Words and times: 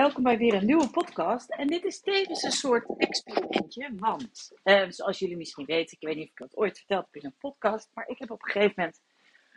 Welkom 0.00 0.22
bij 0.22 0.38
weer 0.38 0.54
een 0.54 0.66
nieuwe 0.66 0.90
podcast. 0.90 1.50
En 1.50 1.66
dit 1.66 1.84
is 1.84 2.00
tevens 2.00 2.42
een 2.42 2.50
soort 2.52 2.84
experimentje. 2.96 3.90
Want, 3.96 4.50
eh, 4.62 4.84
zoals 4.88 5.18
jullie 5.18 5.36
misschien 5.36 5.64
weten, 5.64 5.96
ik 6.00 6.08
weet 6.08 6.16
niet 6.16 6.24
of 6.24 6.30
ik 6.30 6.38
dat 6.38 6.56
ooit 6.56 6.78
verteld 6.78 7.04
heb 7.10 7.22
in 7.22 7.28
een 7.28 7.38
podcast. 7.38 7.90
Maar 7.94 8.08
ik 8.08 8.18
heb 8.18 8.30
op 8.30 8.42
een 8.42 8.50
gegeven 8.50 8.74
moment 8.76 9.00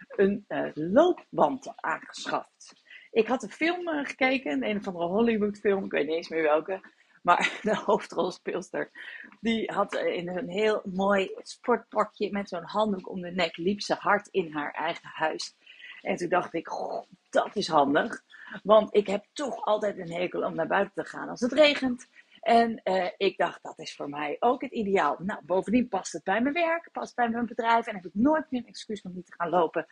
een 0.07 0.45
uh, 0.47 0.69
loopband 0.73 1.73
aangeschaft. 1.75 2.73
Ik 3.11 3.27
had 3.27 3.43
een 3.43 3.51
film 3.51 3.87
uh, 3.87 4.05
gekeken, 4.05 4.63
een 4.63 4.77
of 4.77 4.87
andere 4.87 5.05
Hollywood 5.05 5.57
film, 5.57 5.85
ik 5.85 5.91
weet 5.91 6.07
niet 6.07 6.15
eens 6.15 6.29
meer 6.29 6.43
welke. 6.43 6.81
Maar 7.21 7.59
de 7.61 7.75
hoofdrolspeelster, 7.75 8.91
die 9.41 9.71
had 9.71 9.95
in 9.95 10.27
een 10.29 10.49
heel 10.49 10.81
mooi 10.83 11.31
sportpakje 11.41 12.31
met 12.31 12.49
zo'n 12.49 12.65
handdoek 12.65 13.09
om 13.09 13.21
de 13.21 13.31
nek, 13.31 13.57
liep 13.57 13.81
ze 13.81 13.93
hard 13.93 14.27
in 14.27 14.51
haar 14.51 14.71
eigen 14.71 15.09
huis. 15.13 15.55
En 16.01 16.15
toen 16.15 16.29
dacht 16.29 16.53
ik, 16.53 16.67
goh, 16.67 17.03
dat 17.29 17.55
is 17.55 17.67
handig. 17.67 18.23
Want 18.63 18.95
ik 18.95 19.07
heb 19.07 19.25
toch 19.33 19.65
altijd 19.65 19.97
een 19.97 20.11
hekel 20.11 20.43
om 20.43 20.55
naar 20.55 20.67
buiten 20.67 21.03
te 21.03 21.09
gaan 21.09 21.29
als 21.29 21.39
het 21.39 21.51
regent. 21.51 22.07
En 22.39 22.81
uh, 22.83 23.07
ik 23.17 23.37
dacht, 23.37 23.63
dat 23.63 23.79
is 23.79 23.95
voor 23.95 24.09
mij 24.09 24.35
ook 24.39 24.61
het 24.61 24.71
ideaal. 24.71 25.15
Nou, 25.19 25.39
bovendien 25.45 25.87
past 25.87 26.11
het 26.11 26.23
bij 26.23 26.41
mijn 26.41 26.53
werk, 26.53 26.89
past 26.91 27.15
bij 27.15 27.29
mijn 27.29 27.45
bedrijf. 27.45 27.87
En 27.87 27.95
heb 27.95 28.05
ik 28.05 28.13
nooit 28.13 28.51
meer 28.51 28.61
een 28.61 28.67
excuus 28.67 29.01
om 29.01 29.13
niet 29.13 29.25
te 29.25 29.33
gaan 29.37 29.49
lopen. 29.49 29.85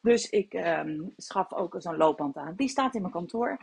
Dus 0.00 0.30
ik 0.30 0.54
um, 0.54 1.12
schaf 1.16 1.52
ook 1.52 1.74
zo'n 1.78 1.96
loopband 1.96 2.36
aan. 2.36 2.54
Die 2.56 2.68
staat 2.68 2.94
in 2.94 3.00
mijn 3.00 3.12
kantoor. 3.12 3.58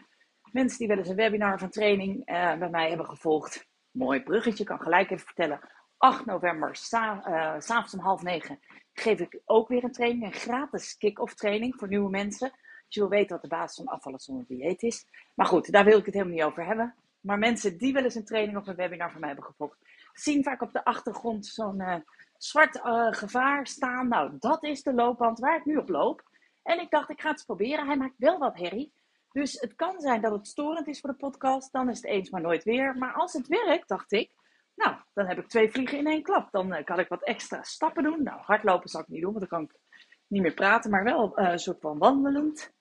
Mensen 0.52 0.78
die 0.78 0.88
wel 0.88 0.97
eens 0.97 1.08
een 1.08 1.16
webinar 1.16 1.59
van 1.59 1.70
training 1.70 2.30
uh, 2.30 2.58
bij 2.58 2.70
mij 2.70 2.88
hebben 2.88 3.06
gevolgd. 3.06 3.68
Mooi 3.92 4.23
bruggetje, 4.23 4.64
kan 4.64 4.80
gelijk 4.80 5.12
even 5.12 5.25
vertellen. 5.25 5.59
8 5.97 6.25
november, 6.25 6.75
s'avonds 6.75 7.94
uh, 7.94 8.00
om 8.00 8.00
half 8.00 8.22
negen, 8.22 8.59
geef 8.94 9.20
ik 9.20 9.42
ook 9.45 9.68
weer 9.68 9.84
een 9.84 9.92
training. 9.92 10.25
Een 10.25 10.40
gratis 10.40 10.97
kick-off 10.97 11.36
training 11.36 11.75
voor 11.78 11.88
nieuwe 11.88 12.09
mensen. 12.09 12.52
Als 12.92 13.00
je 13.00 13.09
wil 13.09 13.20
weten 13.20 13.36
wat 13.36 13.50
de 13.50 13.56
basis 13.58 13.84
van 13.84 13.94
afvallen 13.94 14.20
zonder 14.20 14.45
dieet 14.47 14.84
is. 14.84 15.06
Maar 15.34 15.45
goed, 15.45 15.72
daar 15.72 15.86
wil 15.86 15.97
ik 15.97 16.06
het 16.06 16.14
helemaal 16.14 16.36
niet 16.36 16.44
over 16.44 16.66
hebben. 16.66 16.95
Maar 17.20 17.38
mensen 17.38 17.78
die 17.78 17.94
wel 17.94 18.03
eens 18.03 18.16
een 18.16 18.25
training 18.25 18.58
of 18.58 18.67
een 18.67 18.75
webinar 18.75 19.11
van 19.11 19.20
mij 19.20 19.30
hebben 19.30 19.47
gevolgd, 19.47 19.78
zien 20.14 20.44
vaak 20.44 20.61
op 20.61 20.72
de 20.72 20.84
achtergrond 20.84 21.45
zo'n 21.45 21.80
uh, 21.80 21.95
zwart 22.38 22.75
uh, 22.75 23.08
gevaar 23.12 23.67
staan. 23.67 24.08
Nou, 24.08 24.31
dat 24.39 24.64
is 24.64 24.84
de 24.84 24.94
loopband 24.94 25.39
waar 25.39 25.58
ik 25.58 25.66
nu 25.66 25.78
op 25.78 25.89
loop. 25.89 26.23
En 26.64 26.80
ik 26.80 26.89
dacht, 26.89 27.09
ik 27.09 27.22
ga 27.22 27.28
het 27.28 27.38
eens 27.38 27.45
proberen. 27.45 27.86
Hij 27.86 27.97
maakt 27.97 28.17
wel 28.17 28.39
wat 28.39 28.58
herrie. 28.58 28.94
Dus 29.31 29.59
het 29.59 29.75
kan 29.75 30.00
zijn 30.00 30.22
dat 30.22 30.31
het 30.31 30.47
storend 30.47 30.88
is 30.88 31.00
voor 31.00 31.09
de 31.09 31.16
podcast. 31.16 31.72
Dan 31.72 31.89
is 31.89 31.97
het 31.97 32.06
eens 32.06 32.30
maar 32.30 32.42
nooit 32.42 32.64
weer. 32.64 32.97
Maar 32.97 33.14
als 33.14 33.34
het 33.34 33.47
werkt, 33.47 33.88
dacht 33.88 34.12
ik, 34.12 34.31
nou, 34.75 34.95
dan 35.14 35.28
heb 35.28 35.38
ik 35.38 35.47
twee 35.47 35.72
vliegen 35.72 35.97
in 35.97 36.08
één 36.08 36.23
klap. 36.23 36.52
Dan 36.52 36.73
uh, 36.73 36.84
kan 36.84 37.00
ik 37.00 37.08
wat 37.08 37.23
extra 37.23 37.64
stappen 37.64 38.03
doen. 38.03 38.23
Nou, 38.23 38.39
hardlopen 38.42 38.89
zal 38.89 39.02
ik 39.02 39.08
niet 39.08 39.22
doen, 39.22 39.34
want 39.34 39.50
dan 39.50 39.59
kan 39.59 39.69
ik 39.69 39.80
niet 40.28 40.42
meer 40.42 40.53
praten, 40.53 40.92
maar 40.92 41.03
wel 41.03 41.38
een 41.39 41.59
soort 41.59 41.80
van 41.80 41.97
wandelend. 41.97 42.72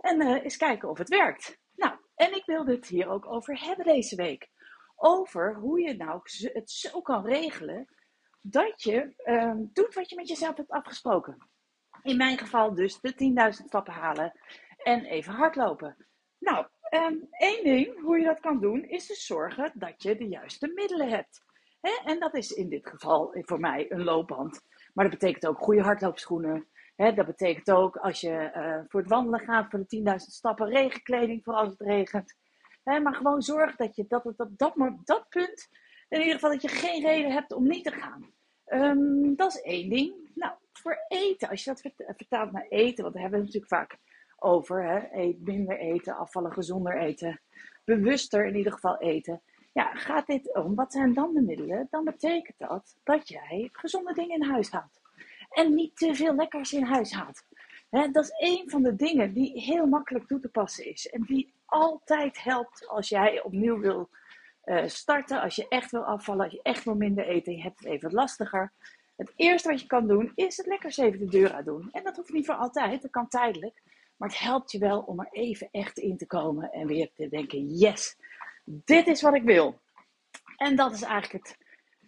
En 0.00 0.22
eens 0.22 0.56
kijken 0.56 0.88
of 0.88 0.98
het 0.98 1.08
werkt. 1.08 1.58
Nou, 1.74 1.98
en 2.14 2.34
ik 2.34 2.44
wilde 2.44 2.74
het 2.74 2.86
hier 2.86 3.08
ook 3.08 3.26
over 3.26 3.60
hebben 3.60 3.84
deze 3.84 4.16
week. 4.16 4.48
Over 4.96 5.54
hoe 5.54 5.80
je 5.80 5.94
nou 5.94 6.20
het 6.52 6.70
zo 6.70 7.00
kan 7.00 7.26
regelen 7.26 7.86
dat 8.40 8.82
je 8.82 9.14
um, 9.24 9.70
doet 9.72 9.94
wat 9.94 10.10
je 10.10 10.16
met 10.16 10.28
jezelf 10.28 10.56
hebt 10.56 10.70
afgesproken. 10.70 11.48
In 12.02 12.16
mijn 12.16 12.38
geval 12.38 12.74
dus 12.74 13.00
de 13.00 13.52
10.000 13.60 13.66
stappen 13.66 13.92
halen 13.92 14.32
en 14.76 15.04
even 15.04 15.32
hardlopen. 15.32 16.06
Nou, 16.38 16.66
um, 16.94 17.26
één 17.30 17.64
ding 17.64 18.00
hoe 18.00 18.18
je 18.18 18.24
dat 18.24 18.40
kan 18.40 18.60
doen 18.60 18.84
is 18.84 19.06
dus 19.06 19.26
zorgen 19.26 19.72
dat 19.74 20.02
je 20.02 20.16
de 20.16 20.28
juiste 20.28 20.72
middelen 20.74 21.08
hebt. 21.08 21.42
En 22.04 22.18
dat 22.18 22.34
is 22.34 22.50
in 22.50 22.68
dit 22.68 22.88
geval 22.88 23.30
voor 23.32 23.60
mij 23.60 23.90
een 23.90 24.04
loopband. 24.04 24.60
Maar 24.94 25.08
dat 25.10 25.18
betekent 25.18 25.46
ook 25.46 25.58
goede 25.58 25.82
hardloopschoenen, 25.82 26.68
Dat 27.00 27.26
betekent 27.26 27.70
ook 27.70 27.96
als 27.96 28.20
je 28.20 28.52
uh, 28.56 28.80
voor 28.88 29.00
het 29.00 29.08
wandelen 29.08 29.40
gaat, 29.40 29.70
voor 29.70 29.84
de 29.86 30.02
10.000 30.10 30.14
stappen, 30.16 30.68
regenkleding 30.68 31.44
voor 31.44 31.54
als 31.54 31.68
het 31.68 31.80
regent. 31.80 32.34
Maar 32.84 33.14
gewoon 33.14 33.42
zorg 33.42 33.76
dat 33.76 33.96
je 33.96 34.04
dat, 34.08 34.22
dat, 34.24 34.36
dat, 34.36 34.48
dat, 34.56 34.74
dat 35.04 35.28
punt, 35.28 35.68
in 36.08 36.18
ieder 36.18 36.34
geval 36.34 36.50
dat 36.50 36.62
je 36.62 36.68
geen 36.68 37.02
reden 37.02 37.32
hebt 37.32 37.52
om 37.52 37.68
niet 37.68 37.84
te 37.84 37.90
gaan. 37.90 38.32
Um, 38.66 39.36
dat 39.36 39.54
is 39.54 39.60
één 39.60 39.90
ding. 39.90 40.30
Nou, 40.34 40.52
voor 40.72 41.04
eten, 41.08 41.48
als 41.48 41.64
je 41.64 41.70
dat 41.70 41.92
vertaalt 42.16 42.52
naar 42.52 42.66
eten, 42.68 43.02
want 43.02 43.14
daar 43.14 43.22
hebben 43.22 43.40
we 43.40 43.46
het 43.46 43.54
natuurlijk 43.54 43.90
vaak 43.90 43.98
over. 44.36 45.08
Eet 45.12 45.40
minder 45.40 45.78
eten, 45.78 46.16
afvallen, 46.16 46.52
gezonder 46.52 46.98
eten, 46.98 47.40
bewuster 47.84 48.46
in 48.46 48.56
ieder 48.56 48.72
geval 48.72 48.98
eten. 48.98 49.42
Ja, 49.72 49.94
gaat 49.94 50.26
dit 50.26 50.54
om? 50.54 50.74
Wat 50.74 50.92
zijn 50.92 51.14
dan 51.14 51.34
de 51.34 51.42
middelen? 51.42 51.86
Dan 51.90 52.04
betekent 52.04 52.58
dat 52.58 52.96
dat 53.02 53.28
jij 53.28 53.68
gezonde 53.72 54.12
dingen 54.12 54.40
in 54.40 54.50
huis 54.50 54.70
haalt. 54.70 54.99
En 55.50 55.74
niet 55.74 55.96
te 55.96 56.14
veel 56.14 56.34
lekkers 56.34 56.72
in 56.72 56.84
huis 56.84 57.12
haalt. 57.12 57.44
Dat 57.90 58.24
is 58.24 58.32
een 58.38 58.70
van 58.70 58.82
de 58.82 58.96
dingen 58.96 59.32
die 59.32 59.60
heel 59.60 59.86
makkelijk 59.86 60.26
toe 60.26 60.40
te 60.40 60.48
passen 60.48 60.86
is. 60.86 61.08
En 61.08 61.22
die 61.22 61.52
altijd 61.66 62.42
helpt 62.42 62.88
als 62.88 63.08
jij 63.08 63.42
opnieuw 63.42 63.78
wil 63.78 64.08
uh, 64.64 64.86
starten. 64.86 65.40
Als 65.40 65.56
je 65.56 65.68
echt 65.68 65.90
wil 65.90 66.04
afvallen, 66.04 66.44
als 66.44 66.52
je 66.52 66.62
echt 66.62 66.84
wil 66.84 66.94
minder 66.94 67.26
eten. 67.26 67.56
Je 67.56 67.62
hebt 67.62 67.78
het 67.78 67.88
even 67.88 68.12
lastiger. 68.12 68.72
Het 69.16 69.32
eerste 69.36 69.68
wat 69.68 69.80
je 69.80 69.86
kan 69.86 70.06
doen 70.06 70.32
is 70.34 70.56
het 70.56 70.66
lekkers 70.66 70.96
even 70.96 71.18
de 71.18 71.30
deur 71.30 71.52
uit 71.52 71.64
doen. 71.64 71.88
En 71.92 72.04
dat 72.04 72.16
hoeft 72.16 72.32
niet 72.32 72.46
voor 72.46 72.54
altijd, 72.54 73.02
dat 73.02 73.10
kan 73.10 73.28
tijdelijk. 73.28 73.82
Maar 74.16 74.28
het 74.28 74.38
helpt 74.38 74.72
je 74.72 74.78
wel 74.78 75.00
om 75.00 75.20
er 75.20 75.28
even 75.30 75.68
echt 75.70 75.98
in 75.98 76.16
te 76.16 76.26
komen 76.26 76.72
en 76.72 76.86
weer 76.86 77.10
te 77.14 77.28
denken: 77.28 77.66
yes, 77.66 78.16
dit 78.64 79.06
is 79.06 79.22
wat 79.22 79.34
ik 79.34 79.42
wil. 79.42 79.80
En 80.56 80.76
dat 80.76 80.92
is 80.92 81.02
eigenlijk 81.02 81.46
het 81.46 81.58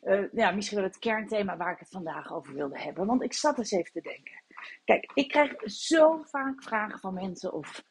uh, 0.03 0.33
ja, 0.33 0.51
misschien 0.51 0.79
wel 0.79 0.87
het 0.87 0.99
kernthema 0.99 1.57
waar 1.57 1.73
ik 1.73 1.79
het 1.79 1.89
vandaag 1.89 2.33
over 2.33 2.55
wilde 2.55 2.79
hebben. 2.79 3.07
Want 3.07 3.23
ik 3.23 3.33
zat 3.33 3.59
eens 3.59 3.71
even 3.71 3.93
te 3.93 4.01
denken. 4.01 4.43
Kijk, 4.85 5.11
ik 5.15 5.29
krijg 5.29 5.55
zo 5.65 6.23
vaak 6.23 6.63
vragen 6.63 6.99
van 6.99 7.15
mensen 7.15 7.53
of 7.53 7.85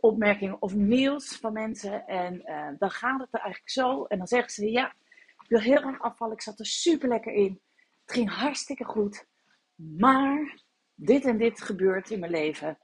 opmerkingen 0.00 0.62
of 0.62 0.74
mails 0.74 1.36
van 1.36 1.52
mensen. 1.52 2.06
En 2.06 2.34
uh, 2.34 2.68
dan 2.78 2.90
gaat 2.90 3.20
het 3.20 3.28
er 3.32 3.40
eigenlijk 3.40 3.70
zo. 3.70 4.04
En 4.04 4.18
dan 4.18 4.26
zeggen 4.26 4.52
ze, 4.52 4.70
ja, 4.70 4.94
ik 5.42 5.48
wil 5.48 5.60
heel 5.60 5.76
graag 5.76 6.00
afvallen. 6.00 6.34
Ik 6.34 6.42
zat 6.42 6.58
er 6.58 6.66
super 6.66 7.08
lekker 7.08 7.32
in. 7.32 7.60
Het 8.04 8.14
ging 8.14 8.30
hartstikke 8.30 8.84
goed. 8.84 9.26
Maar 9.74 10.62
dit 10.94 11.24
en 11.24 11.38
dit 11.38 11.62
gebeurt 11.62 12.10
in 12.10 12.20
mijn 12.20 12.32
leven. 12.32 12.78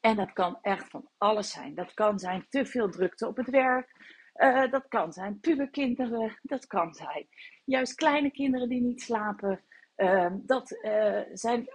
En 0.00 0.16
dat 0.16 0.32
kan 0.32 0.58
echt 0.62 0.90
van 0.90 1.08
alles 1.18 1.50
zijn. 1.50 1.74
Dat 1.74 1.94
kan 1.94 2.18
zijn 2.18 2.46
te 2.48 2.66
veel 2.66 2.90
drukte 2.90 3.26
op 3.26 3.36
het 3.36 3.50
werk. 3.50 4.16
Uh, 4.38 4.70
dat 4.70 4.88
kan 4.88 5.12
zijn 5.12 5.40
puberkinderen, 5.40 6.38
dat 6.42 6.66
kan 6.66 6.94
zijn 6.94 7.28
juist 7.64 7.94
kleine 7.94 8.30
kinderen 8.30 8.68
die 8.68 8.80
niet 8.80 9.02
slapen. 9.02 9.62
Uh, 9.96 10.32
dat 10.32 10.70
uh, 10.70 11.20
zijn 11.32 11.68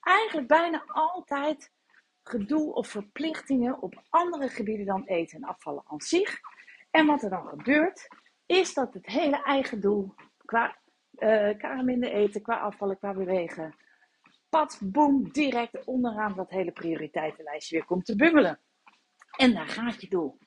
eigenlijk 0.00 0.48
bijna 0.48 0.84
altijd 0.86 1.72
gedoe 2.22 2.74
of 2.74 2.88
verplichtingen 2.88 3.82
op 3.82 4.02
andere 4.08 4.48
gebieden 4.48 4.86
dan 4.86 5.04
eten 5.04 5.36
en 5.36 5.48
afvallen 5.48 5.82
aan 5.86 6.00
zich. 6.00 6.38
En 6.90 7.06
wat 7.06 7.22
er 7.22 7.30
dan 7.30 7.46
gebeurt, 7.46 8.08
is 8.46 8.74
dat 8.74 8.94
het 8.94 9.06
hele 9.06 9.42
eigen 9.42 9.80
doel 9.80 10.14
qua, 10.44 10.76
qua 11.58 11.82
minder 11.82 12.12
eten, 12.12 12.42
qua 12.42 12.58
afvallen, 12.58 12.98
qua 12.98 13.12
bewegen, 13.12 13.76
pat, 14.48 14.78
boem, 14.82 15.32
direct 15.32 15.84
onderaan 15.84 16.34
dat 16.34 16.50
hele 16.50 16.72
prioriteitenlijstje 16.72 17.76
weer 17.76 17.86
komt 17.86 18.04
te 18.04 18.16
bungelen. 18.16 18.60
En 19.36 19.54
daar 19.54 19.68
gaat 19.68 20.00
je 20.00 20.08
doel. 20.08 20.38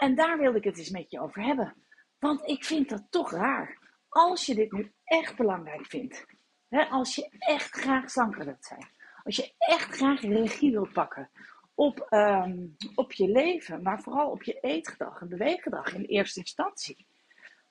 En 0.00 0.14
daar 0.14 0.38
wilde 0.38 0.58
ik 0.58 0.64
het 0.64 0.78
eens 0.78 0.90
met 0.90 1.10
je 1.10 1.20
over 1.20 1.42
hebben. 1.42 1.74
Want 2.18 2.48
ik 2.48 2.64
vind 2.64 2.88
dat 2.88 3.06
toch 3.10 3.30
raar. 3.30 3.78
Als 4.08 4.46
je 4.46 4.54
dit 4.54 4.72
nu 4.72 4.92
echt 5.04 5.36
belangrijk 5.36 5.86
vindt. 5.86 6.26
Hè, 6.68 6.84
als 6.84 7.14
je 7.14 7.28
echt 7.38 7.70
graag 7.70 8.10
slanker 8.10 8.44
wilt 8.44 8.64
zijn. 8.64 8.88
Als 9.24 9.36
je 9.36 9.52
echt 9.58 9.96
graag 9.96 10.20
regie 10.20 10.70
wilt 10.70 10.92
pakken 10.92 11.30
op, 11.74 12.06
um, 12.10 12.76
op 12.94 13.12
je 13.12 13.28
leven, 13.28 13.82
maar 13.82 14.02
vooral 14.02 14.30
op 14.30 14.42
je 14.42 14.58
eetgedrag 14.60 15.20
en 15.20 15.28
beweeggedrag 15.28 15.94
in 15.94 16.04
eerste 16.04 16.40
instantie. 16.40 17.06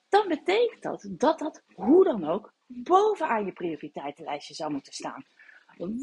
Dan 0.08 0.28
betekent 0.28 0.82
dat 0.82 1.06
dat 1.08 1.38
dat 1.38 1.62
hoe 1.74 2.04
dan 2.04 2.24
ook 2.24 2.52
bovenaan 2.66 3.44
je 3.44 3.52
prioriteitenlijstje 3.52 4.54
zou 4.54 4.72
moeten 4.72 4.92
staan. 4.92 5.24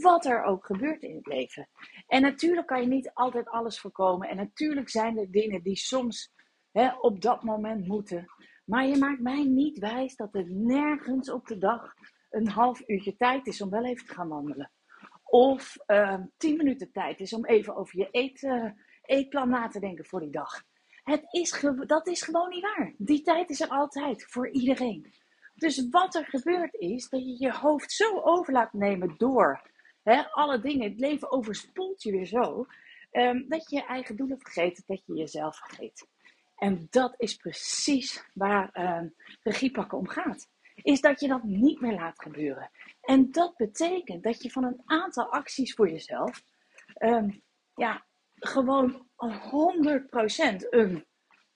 Wat 0.01 0.25
er 0.25 0.43
ook 0.43 0.65
gebeurt 0.65 1.01
in 1.01 1.15
het 1.15 1.27
leven. 1.27 1.69
En 2.07 2.21
natuurlijk 2.21 2.67
kan 2.67 2.81
je 2.81 2.87
niet 2.87 3.11
altijd 3.13 3.49
alles 3.49 3.79
voorkomen. 3.79 4.29
En 4.29 4.35
natuurlijk 4.35 4.89
zijn 4.89 5.17
er 5.17 5.31
dingen 5.31 5.63
die 5.63 5.75
soms 5.75 6.33
hè, 6.71 6.93
op 6.99 7.21
dat 7.21 7.43
moment 7.43 7.87
moeten. 7.87 8.25
Maar 8.65 8.87
je 8.87 8.97
maakt 8.97 9.21
mij 9.21 9.43
niet 9.43 9.79
wijs 9.79 10.15
dat 10.15 10.35
er 10.35 10.51
nergens 10.51 11.31
op 11.31 11.47
de 11.47 11.57
dag 11.57 11.93
een 12.29 12.47
half 12.47 12.81
uurtje 12.87 13.15
tijd 13.15 13.47
is 13.47 13.61
om 13.61 13.69
wel 13.69 13.85
even 13.85 14.05
te 14.05 14.13
gaan 14.13 14.27
wandelen. 14.27 14.71
Of 15.23 15.77
uh, 15.87 16.19
tien 16.37 16.57
minuten 16.57 16.91
tijd 16.91 17.19
is 17.19 17.33
om 17.33 17.45
even 17.45 17.75
over 17.75 17.97
je 17.97 18.07
eet, 18.11 18.41
uh, 18.41 18.71
eetplan 19.01 19.49
na 19.49 19.67
te 19.67 19.79
denken 19.79 20.05
voor 20.05 20.19
die 20.19 20.31
dag. 20.31 20.63
Het 21.03 21.33
is 21.33 21.65
dat 21.85 22.07
is 22.07 22.21
gewoon 22.21 22.49
niet 22.49 22.61
waar. 22.61 22.93
Die 22.97 23.21
tijd 23.21 23.49
is 23.49 23.61
er 23.61 23.69
altijd 23.69 24.25
voor 24.25 24.49
iedereen. 24.49 25.13
Dus 25.57 25.89
wat 25.89 26.15
er 26.15 26.25
gebeurt 26.25 26.73
is 26.73 27.09
dat 27.09 27.19
je 27.19 27.35
je 27.39 27.51
hoofd 27.51 27.91
zo 27.91 28.19
over 28.21 28.53
laat 28.53 28.73
nemen 28.73 29.15
door 29.17 29.61
hè, 30.03 30.31
alle 30.31 30.59
dingen. 30.59 30.89
Het 30.89 30.99
leven 30.99 31.31
overspoelt 31.31 32.03
je 32.03 32.11
weer 32.11 32.25
zo. 32.25 32.65
Um, 33.11 33.45
dat 33.49 33.69
je 33.69 33.75
je 33.75 33.85
eigen 33.85 34.15
doelen 34.15 34.39
vergeet, 34.39 34.83
dat 34.87 35.01
je 35.05 35.13
jezelf 35.13 35.57
vergeet. 35.57 36.07
En 36.55 36.87
dat 36.89 37.13
is 37.17 37.35
precies 37.35 38.29
waar 38.33 38.97
um, 38.99 39.15
regiepakken 39.43 39.97
om 39.97 40.07
gaat. 40.07 40.49
Is 40.75 41.01
dat 41.01 41.19
je 41.19 41.27
dat 41.27 41.43
niet 41.43 41.81
meer 41.81 41.93
laat 41.93 42.21
gebeuren. 42.21 42.69
En 43.01 43.31
dat 43.31 43.55
betekent 43.55 44.23
dat 44.23 44.43
je 44.43 44.51
van 44.51 44.63
een 44.63 44.81
aantal 44.85 45.31
acties 45.31 45.73
voor 45.73 45.89
jezelf 45.89 46.43
um, 46.99 47.41
ja, 47.75 48.05
gewoon 48.35 49.07
100% 49.15 50.69
een 50.69 51.05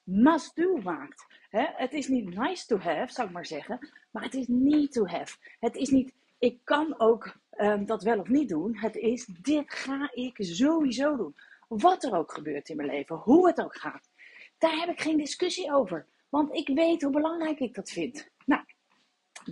must-do 0.04 0.78
maakt. 0.78 1.26
Het 1.52 1.94
is 1.94 2.08
niet 2.08 2.36
nice 2.36 2.66
to 2.66 2.78
have, 2.78 3.14
zou 3.14 3.28
ik 3.28 3.34
maar 3.34 3.46
zeggen, 3.46 3.90
maar 4.12 4.24
het 4.24 4.34
is 4.34 4.46
need 4.48 4.92
to 4.92 5.06
have. 5.06 5.38
Het 5.60 5.76
is 5.76 5.90
niet, 5.90 6.14
ik 6.40 6.60
kan 6.64 7.00
ook 7.00 7.36
um, 7.58 7.86
dat 7.86 8.04
wel 8.04 8.20
of 8.20 8.28
niet 8.28 8.50
doen. 8.50 8.78
Het 8.78 8.96
is, 8.96 9.26
dit 9.26 9.74
ga 9.74 10.12
ik 10.14 10.36
sowieso 10.40 11.16
doen. 11.16 11.36
Wat 11.68 12.04
er 12.04 12.16
ook 12.18 12.34
gebeurt 12.34 12.70
in 12.70 12.76
mijn 12.76 12.90
leven, 12.90 13.16
hoe 13.16 13.48
het 13.48 13.62
ook 13.62 13.76
gaat. 13.76 14.10
Daar 14.58 14.80
heb 14.80 14.90
ik 14.90 15.02
geen 15.02 15.18
discussie 15.18 15.74
over. 15.74 16.08
Want 16.30 16.56
ik 16.56 16.68
weet 16.68 17.02
hoe 17.02 17.12
belangrijk 17.12 17.60
ik 17.60 17.74
dat 17.74 17.90
vind. 17.90 18.30
Nou, 18.46 18.64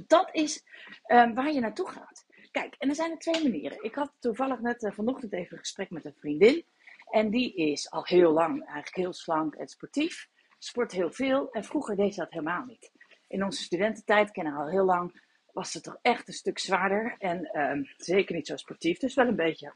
dat 0.08 0.30
is 0.32 0.64
um, 1.08 1.34
waar 1.34 1.52
je 1.52 1.60
naartoe 1.60 1.90
gaat. 1.90 2.26
Kijk, 2.52 2.76
en 2.78 2.90
er 2.90 2.96
zijn 2.96 3.12
er 3.12 3.18
twee 3.18 3.44
manieren. 3.44 3.84
Ik 3.84 3.96
had 3.96 4.12
toevallig 4.20 4.60
net 4.60 4.84
uh, 4.84 4.92
vanochtend 4.92 5.34
even 5.34 5.52
een 5.52 5.64
gesprek 5.64 5.90
met 5.90 6.06
een 6.06 6.16
vriendin. 6.20 6.66
En 7.10 7.30
die 7.30 7.56
is 7.56 7.92
al 7.92 8.06
heel 8.06 8.32
lang 8.32 8.66
eigenlijk 8.66 8.96
heel 8.96 9.14
slank 9.14 9.56
en 9.56 9.68
sportief. 9.68 10.30
Sport 10.60 10.92
heel 10.92 11.12
veel. 11.12 11.52
En 11.52 11.64
vroeger 11.64 11.96
deed 11.96 12.14
ze 12.14 12.20
dat 12.20 12.32
helemaal 12.32 12.66
niet. 12.66 12.92
In 13.28 13.44
onze 13.44 13.64
studententijd, 13.64 14.32
kennen 14.32 14.54
al 14.54 14.70
heel 14.70 14.86
lang, 14.86 15.22
was 15.54 15.74
het 15.74 15.84
toch 15.84 15.98
echt 16.02 16.28
een 16.28 16.34
stuk 16.34 16.60
zwaarder. 16.60 17.16
En 17.18 17.60
um, 17.60 17.90
zeker 17.98 18.36
niet 18.36 18.48
zo 18.48 18.56
sportief. 18.56 19.00
Dus 19.00 19.14
wel 19.14 19.28
een 19.28 19.36
beetje 19.36 19.74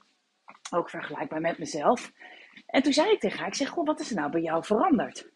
ook 0.71 0.89
vergelijkbaar 0.89 1.41
met 1.41 1.57
mezelf. 1.57 2.11
En 2.65 2.83
toen 2.83 2.93
zei 2.93 3.11
ik 3.11 3.19
tegen 3.19 3.39
haar, 3.39 3.47
ik 3.47 3.55
zeg, 3.55 3.69
goh, 3.69 3.85
wat 3.85 3.99
is 3.99 4.09
er 4.09 4.15
nou 4.15 4.31
bij 4.31 4.41
jou 4.41 4.65
veranderd? 4.65 5.31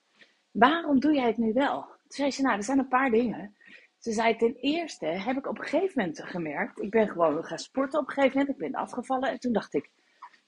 Waarom 0.52 1.00
doe 1.00 1.14
jij 1.14 1.28
het 1.28 1.38
nu 1.38 1.54
wel? 1.54 1.82
Toen 1.82 1.92
zei 2.08 2.32
ze, 2.32 2.42
nou, 2.42 2.58
er 2.58 2.64
zijn 2.64 2.80
een 2.80 2.88
paar 2.88 3.10
dingen. 3.10 3.56
Ze 3.98 4.12
zei, 4.12 4.36
ten 4.36 4.56
eerste 4.56 5.06
heb 5.06 5.38
ik 5.38 5.48
op 5.48 5.58
een 5.60 5.66
gegeven 5.66 5.94
moment 5.96 6.24
gemerkt, 6.24 6.82
ik 6.82 6.90
ben 6.90 7.10
gewoon 7.10 7.44
gaan 7.44 7.60
sporten 7.60 8.00
op 8.00 8.08
een 8.08 8.14
gegeven 8.14 8.38
moment, 8.38 8.56
ik 8.56 8.72
ben 8.72 8.82
afgevallen. 8.82 9.30
En 9.30 9.40
toen 9.40 9.54
dacht 9.54 9.74
ik, 9.74 9.90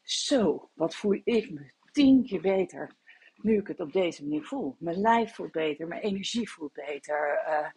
zo, 0.01 0.69
wat 0.73 0.95
voel 0.95 1.21
ik 1.23 1.49
me 1.51 1.71
tien 1.91 2.25
keer 2.25 2.41
beter 2.41 2.95
nu 3.43 3.57
ik 3.57 3.67
het 3.67 3.79
op 3.79 3.93
deze 3.93 4.23
manier 4.23 4.43
voel. 4.43 4.75
Mijn 4.79 4.99
lijf 4.99 5.35
voelt 5.35 5.51
beter, 5.51 5.87
mijn 5.87 6.01
energie 6.01 6.49
voelt 6.49 6.73
beter. 6.73 7.43
Uh, 7.47 7.67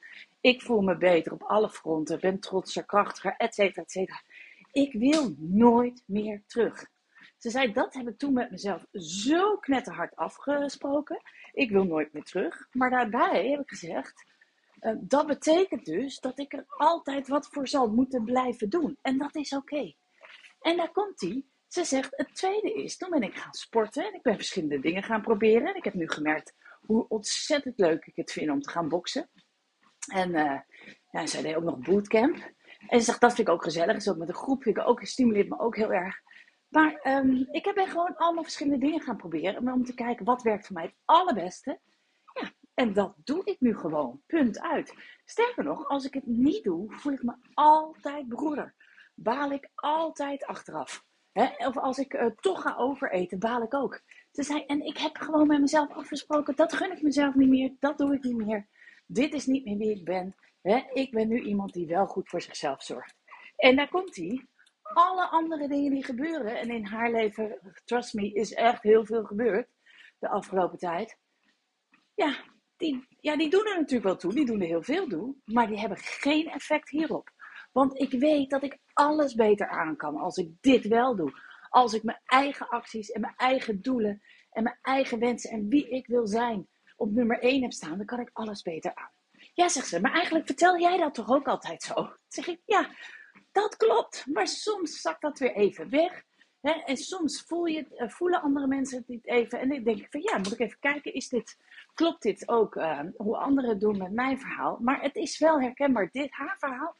ik 0.41 0.62
voel 0.62 0.81
me 0.81 0.97
beter 0.97 1.32
op 1.32 1.43
alle 1.43 1.70
fronten, 1.70 2.20
ben 2.20 2.41
trotser, 2.41 2.85
krachtiger, 2.85 3.35
et 3.37 3.55
cetera, 3.55 3.82
et 3.82 3.91
cetera. 3.91 4.23
Ik 4.73 4.93
wil 4.93 5.35
nooit 5.38 6.03
meer 6.06 6.43
terug. 6.47 6.91
Ze 7.38 7.50
zei, 7.50 7.73
dat 7.73 7.94
heb 7.94 8.09
ik 8.09 8.19
toen 8.19 8.32
met 8.32 8.50
mezelf 8.50 8.87
zo 8.93 9.56
knetterhard 9.56 10.17
afgesproken. 10.17 11.23
Ik 11.53 11.70
wil 11.70 11.85
nooit 11.85 12.12
meer 12.12 12.25
terug. 12.25 12.69
Maar 12.73 12.91
daarbij 12.91 13.50
heb 13.50 13.61
ik 13.61 13.69
gezegd, 13.69 14.25
uh, 14.81 14.97
dat 15.00 15.26
betekent 15.26 15.85
dus 15.85 16.20
dat 16.20 16.38
ik 16.38 16.53
er 16.53 16.65
altijd 16.69 17.29
wat 17.29 17.49
voor 17.50 17.69
zal 17.69 17.91
moeten 17.91 18.25
blijven 18.25 18.69
doen. 18.70 18.99
En 19.03 19.19
dat 19.19 19.35
is 19.35 19.53
oké. 19.53 19.94
En 20.61 20.76
daar 20.76 20.93
komt 20.93 21.20
hij. 21.20 21.44
Ze 21.72 21.84
zegt, 21.84 22.16
het 22.16 22.34
tweede 22.34 22.74
is, 22.74 22.96
toen 22.96 23.10
ben 23.10 23.22
ik 23.22 23.36
gaan 23.36 23.52
sporten 23.52 24.06
en 24.06 24.14
ik 24.14 24.22
ben 24.22 24.34
verschillende 24.34 24.80
dingen 24.80 25.02
gaan 25.02 25.22
proberen. 25.22 25.69
En 25.69 25.74
ik 25.74 25.84
heb 25.84 25.94
nu 25.94 26.08
gemerkt 26.08 26.54
hoe 26.80 27.08
ontzettend 27.08 27.78
leuk 27.78 28.06
ik 28.06 28.16
het 28.16 28.32
vind 28.32 28.50
om 28.50 28.60
te 28.60 28.70
gaan 28.70 28.88
boksen. 28.88 29.30
En 30.12 30.30
uh, 30.30 30.60
ja, 31.10 31.26
zij 31.26 31.42
deed 31.42 31.54
ook 31.54 31.62
nog 31.62 31.78
bootcamp. 31.78 32.36
En 32.88 32.98
ze 32.98 33.04
zegt, 33.04 33.20
dat 33.20 33.34
vind 33.34 33.48
ik 33.48 33.54
ook 33.54 33.62
gezellig. 33.62 33.94
Dus 33.94 34.08
ook 34.08 34.16
met 34.16 34.28
een 34.28 34.34
groep 34.34 34.62
vind 34.62 34.76
ik 34.76 34.86
ook, 34.86 35.02
stimuleert 35.02 35.48
me 35.48 35.58
ook 35.58 35.76
heel 35.76 35.92
erg. 35.92 36.20
Maar 36.69 37.00
um, 37.04 37.48
ik 37.50 37.72
ben 37.74 37.88
gewoon 37.88 38.16
allemaal 38.16 38.42
verschillende 38.42 38.84
dingen 38.84 39.00
gaan 39.00 39.16
proberen. 39.16 39.72
Om 39.72 39.84
te 39.84 39.94
kijken, 39.94 40.24
wat 40.24 40.42
werkt 40.42 40.66
voor 40.66 40.74
mij 40.74 40.84
het 40.84 40.96
allerbeste. 41.04 41.80
Ja, 42.32 42.50
en 42.74 42.92
dat 42.92 43.14
doe 43.24 43.44
ik 43.44 43.60
nu 43.60 43.76
gewoon. 43.76 44.22
Punt 44.26 44.60
uit. 44.60 44.94
Sterker 45.24 45.64
nog, 45.64 45.88
als 45.88 46.04
ik 46.04 46.14
het 46.14 46.26
niet 46.26 46.64
doe, 46.64 46.94
voel 46.94 47.12
ik 47.12 47.22
me 47.22 47.34
altijd 47.54 48.28
broeder. 48.28 48.74
Baal 49.14 49.52
ik 49.52 49.70
altijd 49.74 50.44
achteraf. 50.44 51.04
Hè? 51.32 51.67
Of 51.67 51.79
als 51.79 51.99
ik 51.99 52.14
uh, 52.14 52.26
toch 52.26 52.62
ga 52.62 52.76
overeten, 52.76 53.38
baal 53.38 53.62
ik 53.62 53.75
ook. 53.75 54.00
Ze 54.32 54.43
zei, 54.43 54.64
en 54.67 54.81
ik 54.87 54.99
heb 54.99 55.17
gewoon 55.17 55.46
met 55.46 55.61
mezelf 55.61 55.90
afgesproken, 55.90 56.56
dat 56.56 56.73
gun 56.73 56.93
ik 56.93 57.02
mezelf 57.02 57.34
niet 57.34 57.49
meer, 57.49 57.73
dat 57.79 57.99
doe 57.99 58.14
ik 58.14 58.23
niet 58.23 58.46
meer. 58.46 58.67
Dit 59.06 59.34
is 59.34 59.46
niet 59.46 59.64
meer 59.64 59.76
wie 59.76 59.90
ik 59.90 60.05
ben. 60.05 60.37
Hè? 60.62 60.82
Ik 60.93 61.11
ben 61.11 61.29
nu 61.29 61.40
iemand 61.40 61.73
die 61.73 61.87
wel 61.87 62.06
goed 62.06 62.29
voor 62.29 62.43
zichzelf 62.43 62.82
zorgt. 62.82 63.14
En 63.56 63.76
daar 63.76 63.88
komt 63.88 64.17
hij. 64.17 64.46
Alle 64.82 65.29
andere 65.29 65.69
dingen 65.69 65.90
die 65.90 66.05
gebeuren, 66.05 66.58
en 66.58 66.70
in 66.70 66.84
haar 66.84 67.11
leven, 67.11 67.58
trust 67.84 68.14
me, 68.14 68.32
is 68.32 68.55
echt 68.55 68.82
heel 68.82 69.05
veel 69.05 69.25
gebeurd 69.25 69.69
de 70.19 70.29
afgelopen 70.29 70.79
tijd. 70.79 71.17
Ja, 72.14 72.37
die, 72.76 73.06
ja, 73.20 73.37
die 73.37 73.50
doen 73.50 73.67
er 73.67 73.76
natuurlijk 73.76 74.05
wel 74.05 74.17
toe, 74.17 74.34
die 74.34 74.46
doen 74.46 74.61
er 74.61 74.67
heel 74.67 74.82
veel 74.82 75.06
toe, 75.06 75.34
maar 75.44 75.67
die 75.67 75.79
hebben 75.79 75.99
geen 75.99 76.49
effect 76.49 76.90
hierop. 76.90 77.31
Want 77.72 78.00
ik 78.00 78.10
weet 78.10 78.50
dat 78.50 78.62
ik 78.62 78.78
alles 78.92 79.34
beter 79.34 79.69
aan 79.69 79.96
kan 79.96 80.16
als 80.16 80.36
ik 80.36 80.50
dit 80.60 80.88
wel 80.88 81.16
doe. 81.16 81.32
Als 81.69 81.94
ik 81.94 82.02
mijn 82.02 82.20
eigen 82.24 82.69
acties 82.69 83.10
en 83.10 83.20
mijn 83.20 83.36
eigen 83.36 83.82
doelen 83.82 84.22
en 84.50 84.62
mijn 84.62 84.78
eigen 84.82 85.19
wensen 85.19 85.50
en 85.50 85.69
wie 85.69 85.88
ik 85.88 86.06
wil 86.06 86.26
zijn 86.26 86.69
op 86.96 87.10
nummer 87.10 87.38
1 87.38 87.62
heb 87.62 87.72
staan, 87.72 87.96
dan 87.96 88.06
kan 88.06 88.20
ik 88.20 88.30
alles 88.32 88.62
beter 88.62 88.94
aan. 88.94 89.10
Ja, 89.54 89.69
zegt 89.69 89.88
ze, 89.88 90.00
maar 90.00 90.12
eigenlijk 90.12 90.46
vertel 90.46 90.78
jij 90.78 90.96
dat 90.96 91.14
toch 91.14 91.30
ook 91.30 91.46
altijd 91.46 91.82
zo? 91.82 91.94
Dan 91.94 92.16
zeg 92.38 92.46
ik, 92.46 92.60
ja, 92.64 92.90
dat 93.52 93.76
klopt. 93.76 94.26
Maar 94.26 94.46
soms 94.46 95.00
zakt 95.00 95.20
dat 95.20 95.38
weer 95.38 95.54
even 95.54 95.90
weg. 95.90 96.24
Hè? 96.60 96.70
En 96.70 96.96
soms 96.96 97.42
voel 97.46 97.64
je, 97.64 97.86
uh, 97.90 98.08
voelen 98.08 98.42
andere 98.42 98.66
mensen 98.66 98.98
het 98.98 99.08
niet 99.08 99.26
even. 99.26 99.60
En 99.60 99.69
dan 99.69 99.82
denk 99.82 99.98
ik 99.98 100.10
van, 100.10 100.22
ja, 100.22 100.38
moet 100.38 100.52
ik 100.52 100.58
even 100.58 100.78
kijken, 100.78 101.14
is 101.14 101.28
dit, 101.28 101.56
klopt 101.94 102.22
dit 102.22 102.48
ook 102.48 102.74
uh, 102.74 103.00
hoe 103.16 103.36
anderen 103.36 103.70
het 103.70 103.80
doen 103.80 103.98
met 103.98 104.12
mijn 104.12 104.38
verhaal? 104.38 104.78
Maar 104.80 105.02
het 105.02 105.16
is 105.16 105.38
wel 105.38 105.60
herkenbaar. 105.60 106.08
Dit, 106.10 106.30
haar 106.30 106.56
verhaal, 106.58 106.96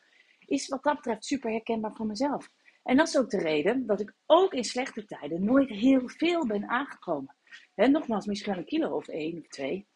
is 0.47 0.69
wat 0.69 0.83
dat 0.83 0.95
betreft 0.95 1.25
super 1.25 1.51
herkenbaar 1.51 1.95
voor 1.95 2.07
mezelf. 2.07 2.49
En 2.83 2.97
dat 2.97 3.09
is 3.09 3.19
ook 3.19 3.31
de 3.31 3.39
reden 3.39 3.87
dat 3.87 4.01
ik 4.01 4.15
ook 4.27 4.53
in 4.53 4.65
slechte 4.65 5.05
tijden 5.05 5.45
nooit 5.45 5.69
heel 5.69 6.09
veel 6.09 6.47
ben 6.47 6.69
aangekomen. 6.69 7.37
He, 7.75 7.87
nogmaals, 7.87 8.27
misschien 8.27 8.57
een 8.57 8.65
kilo 8.65 8.97
of 8.97 9.09
één 9.09 9.39
of 9.39 9.49
twee 9.49 9.87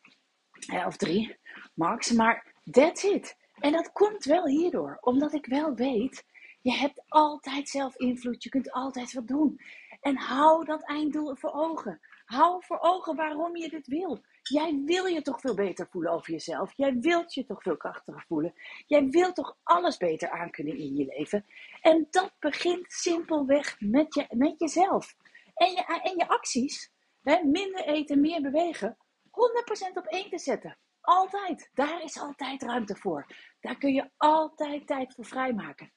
of 0.86 0.96
drie 0.96 1.36
max, 1.74 2.12
maar 2.12 2.54
that's 2.70 3.02
it. 3.02 3.36
En 3.54 3.72
dat 3.72 3.92
komt 3.92 4.24
wel 4.24 4.46
hierdoor, 4.46 4.98
omdat 5.00 5.32
ik 5.32 5.46
wel 5.46 5.74
weet, 5.74 6.24
je 6.60 6.72
hebt 6.72 7.04
altijd 7.08 7.68
zelf 7.68 7.96
invloed, 7.96 8.42
je 8.42 8.48
kunt 8.48 8.70
altijd 8.70 9.12
wat 9.12 9.28
doen. 9.28 9.60
En 10.00 10.16
hou 10.16 10.64
dat 10.64 10.82
einddoel 10.82 11.36
voor 11.36 11.52
ogen. 11.52 12.00
Hou 12.24 12.64
voor 12.64 12.78
ogen 12.80 13.16
waarom 13.16 13.56
je 13.56 13.68
dit 13.68 13.86
wil. 13.86 14.24
Jij 14.48 14.82
wil 14.84 15.06
je 15.06 15.22
toch 15.22 15.40
veel 15.40 15.54
beter 15.54 15.86
voelen 15.90 16.12
over 16.12 16.32
jezelf. 16.32 16.72
Jij 16.76 16.98
wilt 16.98 17.34
je 17.34 17.44
toch 17.44 17.62
veel 17.62 17.76
krachtiger 17.76 18.24
voelen. 18.26 18.54
Jij 18.86 19.08
wilt 19.08 19.34
toch 19.34 19.56
alles 19.62 19.96
beter 19.96 20.30
aankunnen 20.30 20.78
in 20.78 20.96
je 20.96 21.04
leven. 21.04 21.46
En 21.80 22.06
dat 22.10 22.32
begint 22.38 22.92
simpelweg 22.92 23.76
met, 23.80 24.14
je, 24.14 24.26
met 24.30 24.54
jezelf. 24.58 25.14
En 25.54 25.70
je, 25.70 26.12
je 26.16 26.28
acties. 26.28 26.90
Hè, 27.22 27.44
minder 27.44 27.84
eten, 27.84 28.20
meer 28.20 28.42
bewegen. 28.42 28.96
100% 29.24 29.92
op 29.94 30.06
één 30.06 30.30
te 30.30 30.38
zetten. 30.38 30.78
Altijd. 31.00 31.70
Daar 31.74 32.02
is 32.02 32.18
altijd 32.18 32.62
ruimte 32.62 32.96
voor. 32.96 33.26
Daar 33.60 33.78
kun 33.78 33.94
je 33.94 34.10
altijd 34.16 34.86
tijd 34.86 35.14
voor 35.14 35.24
vrijmaken. 35.24 35.92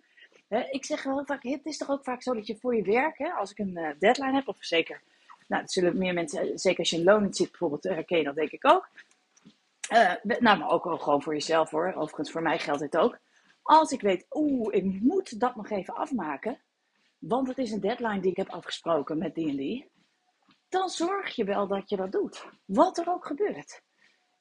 Ik 0.72 0.86
zeg 0.86 1.04
wel 1.04 1.26
vaak, 1.26 1.44
het 1.44 1.66
is 1.66 1.78
toch 1.78 1.90
ook 1.90 2.04
vaak 2.04 2.24
zo 2.24 2.34
dat 2.34 2.48
je 2.48 2.58
voor 2.58 2.76
je 2.76 2.82
werk, 2.82 3.18
hè, 3.18 3.32
als 3.32 3.52
ik 3.52 3.58
een 3.58 3.78
eh, 3.78 4.00
deadline 4.00 4.34
heb, 4.34 4.48
of 4.48 4.58
zeker 4.60 5.02
nou, 5.50 5.62
dat 5.62 5.72
zullen 5.72 5.98
meer 5.98 6.14
mensen, 6.14 6.60
zeker 6.60 6.80
als 6.80 6.90
je 6.90 6.98
in 6.98 7.04
loon 7.04 7.34
zit 7.34 7.50
bijvoorbeeld, 7.50 7.84
herken 7.84 8.18
je 8.18 8.24
dat 8.24 8.36
denk 8.36 8.52
ik 8.52 8.66
ook. 8.66 8.90
Uh, 9.92 10.14
nou, 10.40 10.58
maar 10.58 10.70
ook 10.70 11.04
gewoon 11.04 11.22
voor 11.22 11.34
jezelf 11.34 11.70
hoor. 11.70 11.94
Overigens, 11.94 12.32
voor 12.32 12.42
mij 12.42 12.60
geldt 12.60 12.80
dit 12.80 12.98
ook. 12.98 13.18
Als 13.62 13.92
ik 13.92 14.02
weet, 14.02 14.26
oeh, 14.32 14.74
ik 14.76 14.84
moet 14.84 15.40
dat 15.40 15.56
nog 15.56 15.70
even 15.70 15.96
afmaken. 15.96 16.60
Want 17.18 17.48
het 17.48 17.58
is 17.58 17.72
een 17.72 17.80
deadline 17.80 18.20
die 18.20 18.32
ik 18.32 18.38
heb 18.38 18.50
afgesproken 18.50 19.18
met 19.18 19.36
die 19.36 19.50
en 19.50 19.56
die. 19.56 19.90
Dan 20.70 20.90
zorg 20.90 21.36
je 21.36 21.44
wel 21.44 21.68
dat 21.68 21.90
je 21.90 21.96
dat 21.96 22.12
doet. 22.12 22.46
Wat 22.66 22.98
er 22.98 23.10
ook 23.10 23.26
gebeurt. 23.26 23.82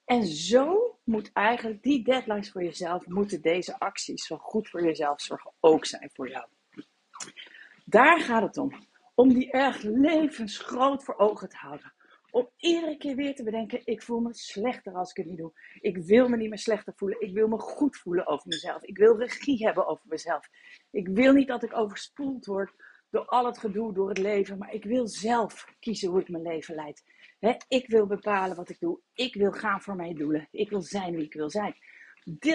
En 0.05 0.25
zo 0.25 0.97
moet 1.03 1.29
eigenlijk 1.33 1.83
die 1.83 2.03
deadlines 2.03 2.51
voor 2.51 2.63
jezelf, 2.63 3.07
moeten 3.07 3.41
deze 3.41 3.79
acties 3.79 4.25
zo 4.25 4.37
goed 4.37 4.69
voor 4.69 4.83
jezelf 4.83 5.21
zorgen 5.21 5.51
ook 5.59 5.85
zijn 5.85 6.09
voor 6.13 6.29
jou. 6.29 6.45
Daar 7.85 8.19
gaat 8.19 8.41
het 8.41 8.57
om 8.57 8.87
om 9.19 9.33
die 9.33 9.51
erg 9.51 9.81
levensgroot 9.81 11.03
voor 11.03 11.17
ogen 11.17 11.49
te 11.49 11.55
houden. 11.55 11.93
Om 12.31 12.49
iedere 12.57 12.97
keer 12.97 13.15
weer 13.15 13.35
te 13.35 13.43
bedenken, 13.43 13.81
ik 13.83 14.01
voel 14.01 14.19
me 14.19 14.33
slechter 14.33 14.93
als 14.93 15.09
ik 15.09 15.17
het 15.17 15.25
niet 15.25 15.37
doe. 15.37 15.51
Ik 15.79 15.97
wil 15.97 16.29
me 16.29 16.37
niet 16.37 16.49
meer 16.49 16.59
slechter 16.59 16.93
voelen. 16.95 17.21
Ik 17.21 17.33
wil 17.33 17.47
me 17.47 17.59
goed 17.59 17.97
voelen 17.97 18.27
over 18.27 18.47
mezelf. 18.47 18.83
Ik 18.83 18.97
wil 18.97 19.17
regie 19.17 19.65
hebben 19.65 19.87
over 19.87 20.05
mezelf. 20.07 20.49
Ik 20.91 21.07
wil 21.07 21.33
niet 21.33 21.47
dat 21.47 21.63
ik 21.63 21.77
overspoeld 21.77 22.45
word 22.45 22.71
door 23.09 23.25
al 23.25 23.45
het 23.45 23.57
gedoe, 23.57 23.93
door 23.93 24.09
het 24.09 24.17
leven. 24.17 24.57
Maar 24.57 24.73
ik 24.73 24.83
wil 24.83 25.07
zelf 25.07 25.65
kiezen 25.79 26.09
hoe 26.09 26.21
ik 26.21 26.29
mijn 26.29 26.43
leven 26.43 26.75
leid. 26.75 27.03
ik 27.67 27.87
wil 27.87 28.05
bepalen 28.05 28.55
wat 28.55 28.69
ik 28.69 28.79
doe. 28.79 28.99
Ik 29.13 29.35
wil 29.35 29.51
gaan 29.51 29.81
voor 29.81 29.95
mijn 29.95 30.15
doelen. 30.15 30.47
Ik 30.51 30.69
wil 30.69 30.81
zijn 30.81 31.15
wie 31.15 31.25
ik 31.25 31.33
wil 31.33 31.49
zijn. 31.49 31.75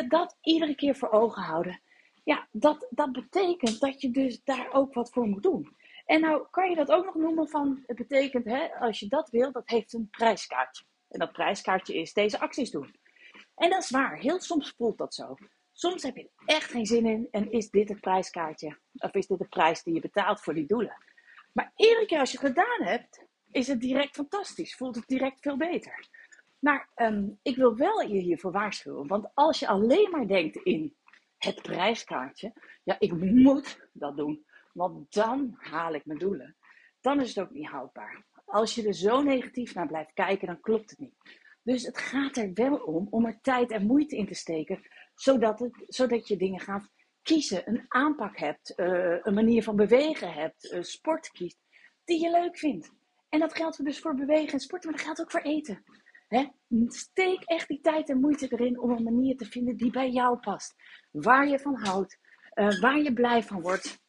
Dat 0.08 0.36
iedere 0.40 0.74
keer 0.74 0.96
voor 0.96 1.10
ogen 1.10 1.42
houden. 1.42 1.80
Ja, 2.22 2.48
dat, 2.52 2.86
dat 2.90 3.12
betekent 3.12 3.80
dat 3.80 4.00
je 4.00 4.10
dus 4.10 4.42
daar 4.44 4.72
ook 4.72 4.94
wat 4.94 5.10
voor 5.10 5.26
moet 5.26 5.42
doen. 5.42 5.76
En 6.04 6.20
nou 6.20 6.46
kan 6.50 6.70
je 6.70 6.76
dat 6.76 6.90
ook 6.90 7.04
nog 7.04 7.14
noemen 7.14 7.48
van, 7.48 7.82
het 7.86 7.96
betekent, 7.96 8.44
hè, 8.44 8.74
als 8.74 9.00
je 9.00 9.08
dat 9.08 9.30
wil, 9.30 9.52
dat 9.52 9.68
heeft 9.68 9.92
een 9.92 10.08
prijskaartje. 10.10 10.84
En 11.08 11.18
dat 11.18 11.32
prijskaartje 11.32 11.94
is 11.94 12.12
deze 12.12 12.40
acties 12.40 12.70
doen. 12.70 12.94
En 13.54 13.70
dat 13.70 13.82
is 13.82 13.90
waar, 13.90 14.18
heel 14.18 14.40
soms 14.40 14.74
voelt 14.76 14.98
dat 14.98 15.14
zo. 15.14 15.34
Soms 15.72 16.02
heb 16.02 16.16
je 16.16 16.22
er 16.22 16.54
echt 16.54 16.70
geen 16.70 16.86
zin 16.86 17.06
in 17.06 17.28
en 17.30 17.50
is 17.50 17.70
dit 17.70 17.88
het 17.88 18.00
prijskaartje, 18.00 18.78
of 18.92 19.14
is 19.14 19.26
dit 19.26 19.38
de 19.38 19.48
prijs 19.48 19.82
die 19.82 19.94
je 19.94 20.00
betaalt 20.00 20.40
voor 20.40 20.54
die 20.54 20.66
doelen. 20.66 20.96
Maar 21.52 21.72
iedere 21.76 22.06
keer 22.06 22.18
als 22.18 22.32
je 22.32 22.38
het 22.38 22.46
gedaan 22.46 22.86
hebt, 22.88 23.26
is 23.50 23.66
het 23.66 23.80
direct 23.80 24.14
fantastisch, 24.14 24.76
voelt 24.76 24.96
het 24.96 25.06
direct 25.06 25.40
veel 25.40 25.56
beter. 25.56 26.08
Maar 26.58 26.90
ehm, 26.94 27.28
ik 27.42 27.56
wil 27.56 27.76
wel 27.76 28.00
je 28.00 28.20
hiervoor 28.20 28.52
waarschuwen, 28.52 29.06
want 29.06 29.30
als 29.34 29.58
je 29.58 29.66
alleen 29.66 30.10
maar 30.10 30.26
denkt 30.26 30.56
in 30.56 30.96
het 31.38 31.62
prijskaartje, 31.62 32.52
ja, 32.82 32.96
ik 32.98 33.12
moet 33.12 33.88
dat 33.92 34.16
doen, 34.16 34.44
want 34.74 35.12
dan 35.12 35.54
haal 35.56 35.94
ik 35.94 36.06
mijn 36.06 36.18
doelen, 36.18 36.56
dan 37.00 37.20
is 37.20 37.34
het 37.34 37.44
ook 37.44 37.52
niet 37.52 37.68
houdbaar. 37.68 38.24
Als 38.44 38.74
je 38.74 38.86
er 38.86 38.94
zo 38.94 39.22
negatief 39.22 39.74
naar 39.74 39.86
blijft 39.86 40.12
kijken, 40.12 40.46
dan 40.46 40.60
klopt 40.60 40.90
het 40.90 40.98
niet. 40.98 41.42
Dus 41.62 41.82
het 41.82 41.98
gaat 41.98 42.36
er 42.36 42.52
wel 42.52 42.76
om 42.76 43.06
om 43.10 43.26
er 43.26 43.40
tijd 43.40 43.70
en 43.70 43.86
moeite 43.86 44.16
in 44.16 44.26
te 44.26 44.34
steken, 44.34 44.82
zodat, 45.14 45.58
het, 45.58 45.84
zodat 45.86 46.28
je 46.28 46.36
dingen 46.36 46.60
gaat 46.60 46.90
kiezen, 47.22 47.68
een 47.68 47.84
aanpak 47.88 48.38
hebt, 48.38 48.72
uh, 48.76 49.18
een 49.22 49.34
manier 49.34 49.62
van 49.62 49.76
bewegen 49.76 50.32
hebt, 50.32 50.72
uh, 50.72 50.82
sport 50.82 51.30
kiest, 51.30 51.58
die 52.04 52.20
je 52.20 52.30
leuk 52.30 52.58
vindt. 52.58 52.92
En 53.28 53.40
dat 53.40 53.54
geldt 53.54 53.84
dus 53.84 53.98
voor 53.98 54.14
bewegen 54.14 54.52
en 54.52 54.60
sporten, 54.60 54.90
maar 54.90 54.98
dat 54.98 55.06
geldt 55.06 55.20
ook 55.20 55.30
voor 55.30 55.52
eten. 55.52 55.84
He? 56.28 56.48
Steek 56.86 57.42
echt 57.44 57.68
die 57.68 57.80
tijd 57.80 58.08
en 58.08 58.20
moeite 58.20 58.52
erin 58.52 58.80
om 58.80 58.90
een 58.90 59.02
manier 59.02 59.36
te 59.36 59.44
vinden 59.44 59.76
die 59.76 59.90
bij 59.90 60.10
jou 60.10 60.38
past. 60.38 60.74
Waar 61.10 61.48
je 61.48 61.58
van 61.58 61.76
houdt, 61.76 62.18
uh, 62.54 62.80
waar 62.80 62.98
je 62.98 63.12
blij 63.12 63.42
van 63.42 63.60
wordt. 63.60 64.03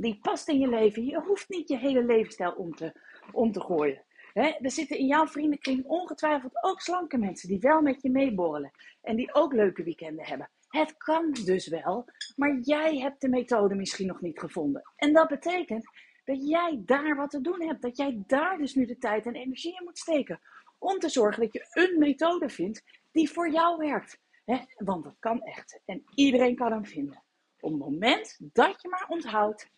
Die 0.00 0.18
past 0.22 0.48
in 0.48 0.58
je 0.58 0.68
leven. 0.68 1.04
Je 1.04 1.20
hoeft 1.20 1.48
niet 1.48 1.68
je 1.68 1.78
hele 1.78 2.04
levensstijl 2.04 2.52
om 2.52 2.74
te, 2.74 3.00
om 3.32 3.52
te 3.52 3.60
gooien. 3.60 4.04
Er 4.34 4.70
zitten 4.70 4.98
in 4.98 5.06
jouw 5.06 5.26
vriendenkring 5.26 5.84
ongetwijfeld 5.84 6.64
ook 6.64 6.80
slanke 6.80 7.18
mensen 7.18 7.48
die 7.48 7.58
wel 7.58 7.82
met 7.82 8.02
je 8.02 8.10
meeborrelen. 8.10 8.70
En 9.00 9.16
die 9.16 9.34
ook 9.34 9.52
leuke 9.52 9.82
weekenden 9.82 10.24
hebben. 10.24 10.50
Het 10.68 10.96
kan 10.96 11.32
dus 11.32 11.68
wel, 11.68 12.04
maar 12.36 12.58
jij 12.58 12.98
hebt 12.98 13.20
de 13.20 13.28
methode 13.28 13.74
misschien 13.74 14.06
nog 14.06 14.20
niet 14.20 14.38
gevonden. 14.38 14.82
En 14.96 15.12
dat 15.12 15.28
betekent 15.28 15.90
dat 16.24 16.48
jij 16.48 16.82
daar 16.84 17.16
wat 17.16 17.30
te 17.30 17.40
doen 17.40 17.62
hebt. 17.62 17.82
Dat 17.82 17.96
jij 17.96 18.22
daar 18.26 18.58
dus 18.58 18.74
nu 18.74 18.86
de 18.86 18.98
tijd 18.98 19.26
en 19.26 19.34
energie 19.34 19.78
in 19.78 19.84
moet 19.84 19.98
steken. 19.98 20.40
Om 20.78 20.98
te 20.98 21.08
zorgen 21.08 21.42
dat 21.42 21.52
je 21.52 21.66
een 21.70 21.98
methode 21.98 22.48
vindt 22.48 22.82
die 23.10 23.30
voor 23.30 23.50
jou 23.50 23.76
werkt. 23.76 24.18
want 24.76 25.04
dat 25.04 25.16
kan 25.18 25.42
echt. 25.42 25.80
En 25.84 26.04
iedereen 26.14 26.54
kan 26.54 26.72
hem 26.72 26.86
vinden. 26.86 27.22
Op 27.60 27.70
het 27.70 27.80
moment 27.80 28.36
dat 28.52 28.82
je 28.82 28.88
maar 28.88 29.06
onthoudt 29.08 29.70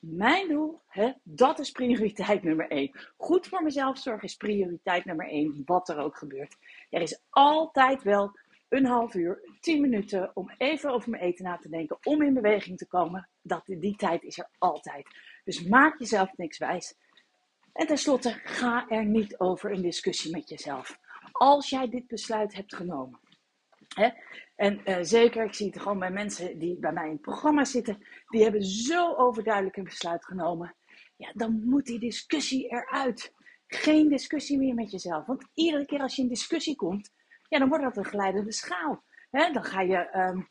mijn 0.00 0.48
doel, 0.48 0.80
hè, 0.86 1.12
dat 1.22 1.58
is 1.58 1.70
prioriteit 1.70 2.42
nummer 2.42 2.70
één. 2.70 2.90
Goed 3.16 3.46
voor 3.46 3.62
mezelf 3.62 3.98
zorgen 3.98 4.28
is 4.28 4.36
prioriteit 4.36 5.04
nummer 5.04 5.28
één, 5.28 5.62
wat 5.64 5.88
er 5.88 5.98
ook 5.98 6.16
gebeurt. 6.16 6.56
Er 6.90 7.00
is 7.00 7.20
altijd 7.30 8.02
wel 8.02 8.38
een 8.68 8.86
half 8.86 9.14
uur, 9.14 9.40
tien 9.60 9.80
minuten 9.80 10.30
om 10.34 10.50
even 10.58 10.90
over 10.90 11.10
mijn 11.10 11.22
eten 11.22 11.44
na 11.44 11.56
te 11.56 11.68
denken, 11.68 11.98
om 12.02 12.22
in 12.22 12.34
beweging 12.34 12.78
te 12.78 12.86
komen. 12.86 13.28
Dat, 13.42 13.62
die 13.64 13.96
tijd 13.96 14.22
is 14.22 14.38
er 14.38 14.48
altijd. 14.58 15.06
Dus 15.44 15.62
maak 15.62 15.98
jezelf 15.98 16.36
niks 16.36 16.58
wijs. 16.58 16.94
En 17.72 17.86
tenslotte, 17.86 18.40
ga 18.44 18.88
er 18.88 19.04
niet 19.04 19.38
over 19.38 19.72
een 19.72 19.82
discussie 19.82 20.30
met 20.32 20.48
jezelf. 20.48 20.98
Als 21.32 21.70
jij 21.70 21.88
dit 21.88 22.06
besluit 22.06 22.54
hebt 22.54 22.74
genomen, 22.74 23.20
Hè? 23.96 24.08
En 24.56 24.80
uh, 24.84 24.96
zeker, 25.00 25.44
ik 25.44 25.54
zie 25.54 25.66
het 25.66 25.80
gewoon 25.80 25.98
bij 25.98 26.10
mensen 26.10 26.58
die 26.58 26.78
bij 26.78 26.92
mij 26.92 27.04
in 27.04 27.12
het 27.12 27.20
programma 27.20 27.64
zitten, 27.64 28.06
die 28.28 28.42
hebben 28.42 28.62
zo 28.62 29.14
overduidelijk 29.14 29.76
een 29.76 29.84
besluit 29.84 30.24
genomen. 30.24 30.74
Ja, 31.16 31.32
dan 31.34 31.62
moet 31.64 31.84
die 31.84 31.98
discussie 31.98 32.68
eruit. 32.68 33.34
Geen 33.66 34.08
discussie 34.08 34.58
meer 34.58 34.74
met 34.74 34.90
jezelf. 34.90 35.26
Want 35.26 35.48
iedere 35.54 35.86
keer 35.86 36.00
als 36.00 36.16
je 36.16 36.22
in 36.22 36.28
discussie 36.28 36.76
komt, 36.76 37.10
ja, 37.48 37.58
dan 37.58 37.68
wordt 37.68 37.84
dat 37.84 37.96
een 37.96 38.04
glijdende 38.04 38.52
schaal. 38.52 39.02
Hè? 39.30 39.52
Dan 39.52 39.64
ga 39.64 39.80
je. 39.80 40.16
Um, 40.16 40.48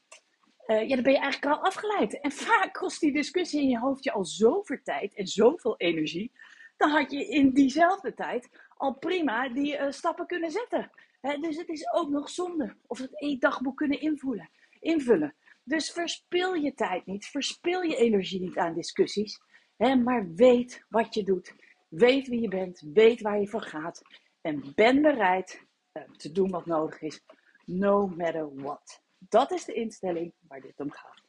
uh, 0.67 0.87
ja, 0.87 0.95
dan 0.95 1.03
ben 1.03 1.13
je 1.13 1.19
eigenlijk 1.19 1.55
al 1.55 1.63
afgeleid. 1.63 2.19
En 2.21 2.31
vaak 2.31 2.73
kost 2.73 2.99
die 2.99 3.13
discussie 3.13 3.61
in 3.61 3.69
je 3.69 3.79
hoofd 3.79 4.03
je 4.03 4.11
al 4.11 4.25
zoveel 4.25 4.79
tijd 4.83 5.15
en 5.15 5.27
zoveel 5.27 5.77
energie. 5.77 6.31
Dan 6.77 6.89
had 6.89 7.11
je 7.11 7.27
in 7.27 7.53
diezelfde 7.53 8.13
tijd 8.13 8.49
al 8.77 8.97
prima 8.97 9.49
die 9.49 9.77
uh, 9.77 9.91
stappen 9.91 10.25
kunnen 10.25 10.51
zetten 10.51 10.91
dus 11.33 11.57
het 11.57 11.69
is 11.69 11.93
ook 11.93 12.09
nog 12.09 12.29
zonde. 12.29 12.75
Of 12.87 12.97
het 12.97 13.21
eetdagboek 13.21 13.77
kunnen 13.77 14.01
invullen. 14.01 14.49
invullen. 14.79 15.35
Dus 15.63 15.91
verspil 15.91 16.53
je 16.53 16.73
tijd 16.73 17.05
niet. 17.05 17.25
Verspil 17.25 17.81
je 17.81 17.95
energie 17.95 18.39
niet 18.39 18.57
aan 18.57 18.73
discussies. 18.73 19.39
maar 19.77 20.33
weet 20.33 20.85
wat 20.89 21.13
je 21.13 21.23
doet. 21.23 21.55
Weet 21.87 22.27
wie 22.27 22.41
je 22.41 22.47
bent. 22.47 22.83
Weet 22.93 23.21
waar 23.21 23.39
je 23.39 23.47
voor 23.47 23.61
gaat. 23.61 24.01
En 24.41 24.71
ben 24.75 25.01
bereid 25.01 25.65
uh, 25.93 26.03
te 26.03 26.31
doen 26.31 26.49
wat 26.49 26.65
nodig 26.65 27.01
is. 27.01 27.21
No 27.65 28.07
matter 28.07 28.55
what. 28.55 29.01
Dat 29.17 29.51
is 29.51 29.65
de 29.65 29.73
instelling 29.73 30.33
waar 30.47 30.61
dit 30.61 30.79
om 30.79 30.91
gaat. 30.91 31.24